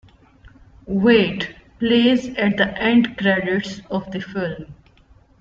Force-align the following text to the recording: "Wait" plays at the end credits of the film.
"Wait" 0.87 1.53
plays 1.77 2.29
at 2.29 2.57
the 2.57 2.75
end 2.81 3.19
credits 3.19 3.81
of 3.91 4.09
the 4.11 4.19
film. 4.19 4.73